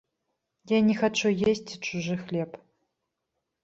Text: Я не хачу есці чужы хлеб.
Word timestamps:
Я 0.71 0.79
не 0.87 0.95
хачу 1.03 1.33
есці 1.53 1.81
чужы 1.87 2.21
хлеб. 2.27 2.61